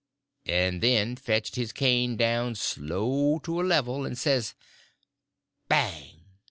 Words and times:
and 0.47 0.81
then 0.81 1.15
fetched 1.15 1.55
his 1.55 1.71
cane 1.71 2.17
down 2.17 2.55
slow 2.55 3.37
to 3.37 3.61
a 3.61 3.61
level, 3.61 4.03
and 4.03 4.17
says 4.17 4.55
"Bang!" 5.69 6.21